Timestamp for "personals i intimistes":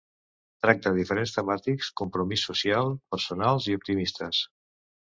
3.17-4.45